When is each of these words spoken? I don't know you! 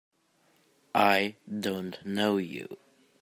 I 0.95 1.35
don't 1.59 2.03
know 2.03 2.37
you! 2.37 2.79